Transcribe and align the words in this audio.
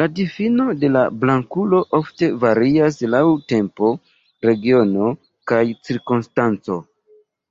La 0.00 0.06
difino 0.14 0.64
de 0.84 0.88
"blankulo" 1.24 1.78
ofte 1.98 2.30
varias 2.44 2.98
laŭ 3.12 3.20
tempo, 3.52 3.92
regiono, 4.48 5.06
kaj 5.52 5.62
cirkonstanco. 5.90 6.80